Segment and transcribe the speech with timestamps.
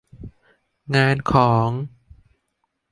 [0.95, 1.69] งานของ